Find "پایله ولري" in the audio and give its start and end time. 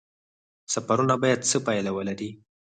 1.65-2.29